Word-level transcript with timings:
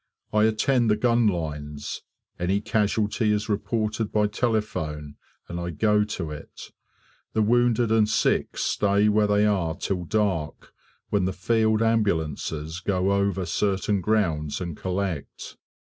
I 0.33 0.45
attend 0.45 0.89
the 0.89 0.95
gun 0.95 1.27
lines; 1.27 2.01
any 2.39 2.59
casualty 2.59 3.31
is 3.31 3.47
reported 3.47 4.11
by 4.11 4.25
telephone, 4.25 5.13
and 5.47 5.59
I 5.59 5.69
go 5.69 6.03
to 6.03 6.31
it. 6.31 6.71
The 7.33 7.43
wounded 7.43 7.91
and 7.91 8.09
sick 8.09 8.57
stay 8.57 9.09
where 9.09 9.27
they 9.27 9.45
are 9.45 9.75
till 9.75 10.05
dark, 10.05 10.73
when 11.09 11.25
the 11.25 11.33
field 11.33 11.83
ambulances 11.83 12.79
go 12.79 13.11
over 13.11 13.45
certain 13.45 14.01
grounds 14.01 14.59
and 14.59 14.75
collect. 14.75 15.57